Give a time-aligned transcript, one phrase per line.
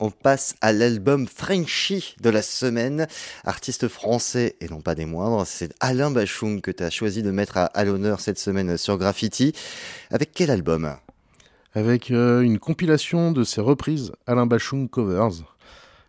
[0.00, 3.06] On passe à l'album Frenchy de la semaine.
[3.44, 7.30] Artiste français et non pas des moindres, c'est Alain Bachung que tu as choisi de
[7.30, 9.52] mettre à, l'honneur cette semaine sur Graffiti.
[10.10, 10.96] Avec quel album?
[11.74, 15.44] Avec euh, une compilation de ses reprises Alain Bachung Covers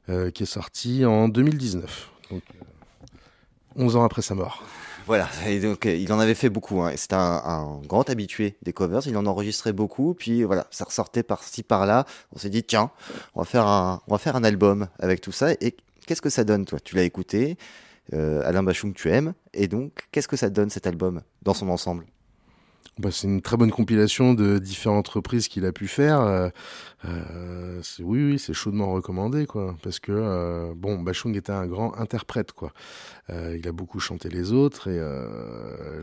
[0.10, 2.10] euh, qui est sorti en 2019.
[2.32, 2.44] Donc,
[3.76, 4.64] 11 euh, ans après sa mort.
[5.06, 6.82] Voilà, et donc il en avait fait beaucoup.
[6.82, 6.94] Hein.
[6.96, 9.06] C'était un, grand habitué des covers.
[9.06, 12.06] Il en enregistrait beaucoup, puis voilà, ça ressortait par-ci par-là.
[12.34, 12.90] On s'est dit tiens,
[13.36, 15.52] on va faire un, on va faire un album avec tout ça.
[15.62, 15.76] Et
[16.08, 16.80] qu'est-ce que ça donne, toi?
[16.80, 17.56] Tu l'as écouté,
[18.14, 21.70] euh, Alain Bachung, tu aimes, et donc qu'est-ce que ça donne cet album dans son
[21.70, 22.06] ensemble?
[22.98, 26.22] Bah, c'est une très bonne compilation de différentes reprises qu'il a pu faire.
[26.22, 26.50] Euh,
[27.04, 29.76] euh, oui, oui, c'est chaudement recommandé, quoi.
[29.84, 32.72] Parce que euh, bon, Bachung était un grand interprète, quoi.
[33.30, 35.00] Il a beaucoup chanté les autres, et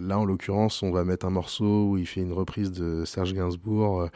[0.01, 3.33] là, en l'occurrence, on va mettre un morceau où il fait une reprise de Serge
[3.33, 4.09] Gainsbourg,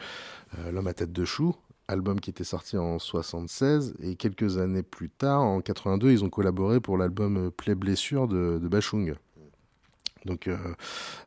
[0.71, 1.55] L'homme à tête de chou
[1.89, 6.29] album qui était sorti en 76 et quelques années plus tard, en 82, ils ont
[6.29, 9.15] collaboré pour l'album Play Blessure de, de Bachung.
[10.27, 10.57] Donc euh,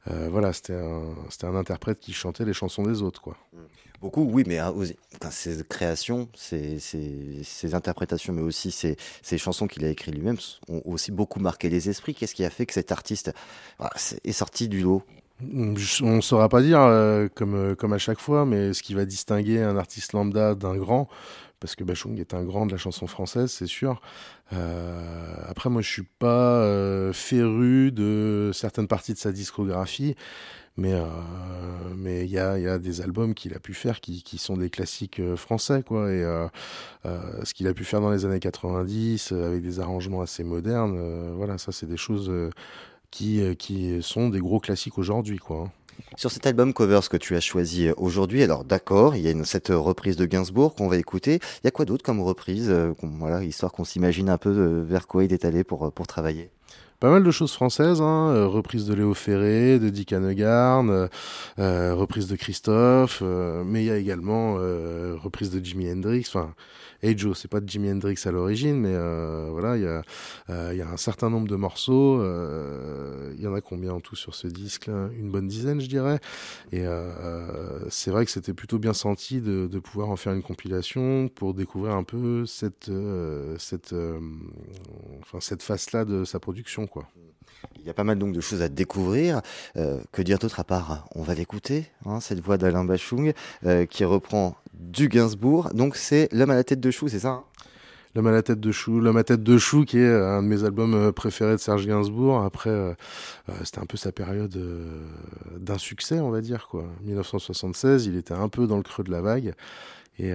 [0.08, 3.20] euh, voilà, c'était un, interprète qui chantait les chansons des autres.
[3.20, 3.36] quoi.
[4.00, 4.72] Beaucoup, oui, mais hein,
[5.30, 6.78] ses créations, ses,
[7.74, 8.96] interprétations, mais aussi ses,
[9.38, 12.14] chansons qu'il a écrites lui-même ont aussi beaucoup marqué les esprits.
[12.14, 13.32] Qu'est-ce qui a fait que cet artiste
[14.24, 15.02] est sorti du lot?
[15.42, 19.04] On ne saura pas dire euh, comme, comme à chaque fois, mais ce qui va
[19.04, 21.08] distinguer un artiste lambda d'un grand,
[21.60, 24.00] parce que Bachung est un grand de la chanson française, c'est sûr.
[24.52, 30.16] Euh, après, moi, je suis pas euh, féru de certaines parties de sa discographie,
[30.80, 34.70] mais euh, il y a, des albums qu'il a pu faire qui, qui sont des
[34.70, 36.10] classiques euh, français, quoi.
[36.10, 36.48] Et euh,
[37.44, 41.58] ce qu'il a pu faire dans les années 90 avec des arrangements assez modernes, voilà,
[41.58, 42.30] ça, c'est des choses
[43.10, 45.64] qui qui sont des gros classiques aujourd'hui, quoi.
[45.66, 45.70] Hein.
[46.16, 49.30] Sur cet album Covers que tu as choisi euh, aujourd'hui, alors d'accord, il y a
[49.30, 51.40] une, cette reprise de Gainsbourg qu'on va écouter.
[51.62, 54.84] Il y a quoi d'autre comme reprise, euh, voilà, histoire qu'on s'imagine un peu euh,
[54.84, 56.50] vers quoi il est allé pour, pour travailler?
[56.98, 61.08] Pas mal de choses françaises, hein, reprise de Léo Ferré, de Dick Hanegarn,
[61.56, 66.26] reprise de Christophe, mais il y a également reprise de Jimi Hendrix.
[66.28, 66.52] Enfin,
[67.02, 70.02] Hey Joe, c'est pas de Jimi Hendrix à l'origine, mais euh, voilà, il y, a,
[70.50, 72.20] euh, un certain nombre de morceaux.
[72.20, 75.08] Euh, il y en a combien en tout sur ce disque là?
[75.18, 76.20] Une bonne dizaine, je dirais.
[76.72, 76.84] Et
[77.88, 81.94] c'est vrai que c'était plutôt bien senti de, pouvoir en faire une compilation pour découvrir
[81.94, 82.90] un peu cette,
[83.58, 83.94] cette,
[85.22, 87.08] enfin, cette face-là de sa production, quoi.
[87.76, 89.40] Il y a pas mal donc de choses à découvrir.
[89.76, 91.08] Euh, que dire d'autre à part?
[91.14, 93.32] On va l'écouter, hein, cette voix d'Alain Bachung
[93.64, 95.70] euh, qui reprend du Gainsbourg.
[95.74, 97.44] Donc c'est L'homme à la tête de chou, c'est ça hein?
[98.16, 100.48] L'homme à la tête de chou, l'homme à tête de chou qui est un de
[100.48, 102.42] mes albums euh, préférés de Serge Gainsbourg.
[102.42, 102.96] Après,
[103.62, 104.58] c'était un peu sa période
[105.56, 106.86] d'insuccès, on va dire quoi.
[107.02, 109.54] 1976, il était un peu dans le creux de la vague.
[110.18, 110.32] Et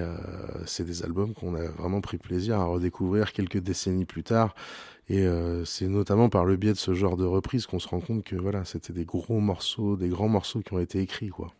[0.64, 4.54] c'est des albums qu'on a vraiment pris plaisir à redécouvrir quelques décennies plus tard.
[5.08, 8.00] Et euh, c'est notamment par le biais de ce genre de reprise qu'on se rend
[8.00, 11.52] compte que voilà, c'était des gros morceaux, des grands morceaux qui ont été écrits, quoi.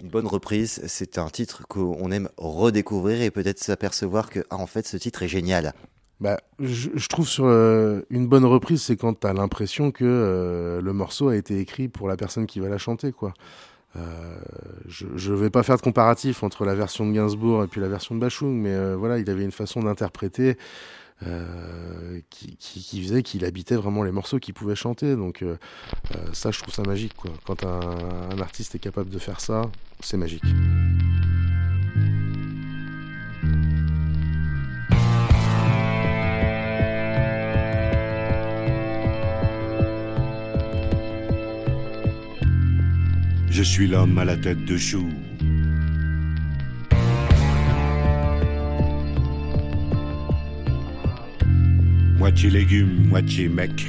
[0.00, 4.66] Une bonne reprise, c'est un titre qu'on aime redécouvrir et peut-être s'apercevoir que, ah, en
[4.66, 5.74] fait, ce titre est génial.
[6.20, 10.80] Bah, je, trouve sur euh, une bonne reprise, c'est quand tu as l'impression que euh,
[10.82, 13.32] le morceau a été écrit pour la personne qui va la chanter, quoi.
[13.96, 14.38] Euh,
[14.86, 17.88] je ne vais pas faire de comparatif entre la version de Gainsbourg et puis la
[17.88, 20.56] version de Bachung, mais voilà, il avait une façon d'interpréter
[21.26, 25.16] euh, qui, qui, faisait qu'il habitait vraiment les morceaux qu'il pouvait chanter.
[25.16, 25.58] Donc euh,
[26.14, 27.12] euh, ça, je trouve ça magique.
[27.44, 29.62] Quand un artiste est capable de faire ça,
[30.00, 30.44] c'est magique.
[43.50, 45.08] Je suis l'homme à la tête de chou.
[52.30, 53.86] moitié légumes, moitié mec.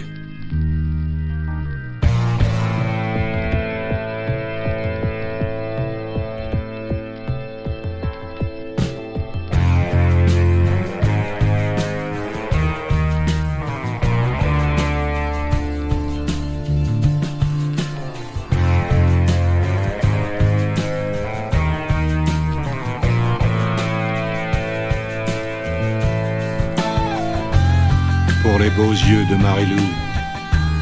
[28.69, 29.81] Beaux yeux de Marilou,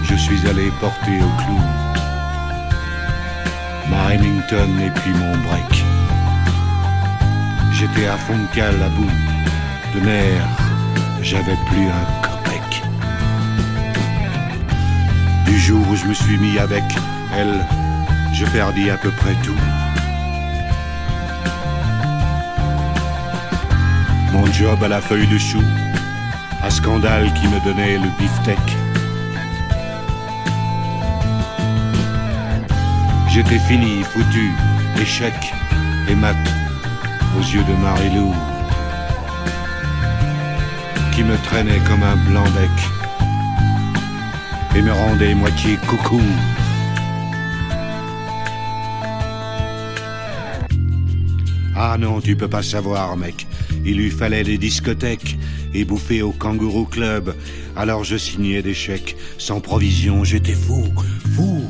[0.03, 1.59] je suis allé porter au clou
[3.89, 5.83] ma Remington et puis mon break.
[7.73, 10.47] J'étais à fond de de mer,
[11.21, 12.83] j'avais plus un copec.
[15.45, 16.83] Du jour où je me suis mis avec
[17.35, 17.65] elle,
[18.33, 19.61] je perdis à peu près tout.
[24.33, 25.63] Mon job à la feuille de chou,
[26.61, 28.57] un scandale qui me donnait le beefsteak.
[33.29, 34.51] J'étais fini, foutu,
[35.01, 35.33] échec
[36.09, 36.35] et mat
[37.37, 38.33] aux yeux de Marilou,
[41.13, 42.69] qui me traînait comme un blanc-bec
[44.75, 46.21] et me rendait moitié coucou.
[51.75, 53.47] Ah non, tu peux pas savoir, mec.
[53.85, 55.37] Il lui fallait des discothèques
[55.73, 57.35] et bouffer au kangourou club.
[57.75, 59.15] Alors je signais des chèques.
[59.37, 60.83] Sans provision, j'étais fou,
[61.35, 61.63] fou.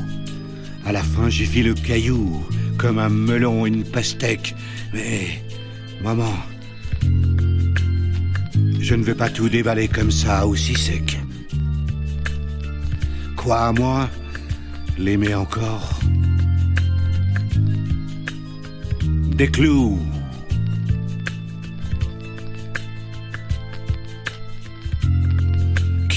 [0.84, 2.42] À la fin, j'ai fait le caillou,
[2.78, 4.54] comme un melon, une pastèque.
[4.92, 5.42] Mais,
[6.02, 6.32] maman,
[8.80, 11.18] je ne veux pas tout déballer comme ça, aussi sec.
[13.36, 14.08] Quoi à moi
[14.98, 16.00] L'aimer encore?
[19.36, 19.98] Des clous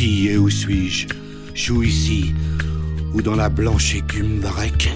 [0.04, 1.08] Qui et où suis-je?
[1.56, 2.36] Chou ici
[3.14, 4.92] ou dans la blanche écume varec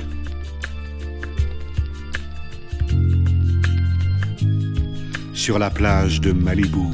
[5.33, 6.89] Sur la plage de Malibu.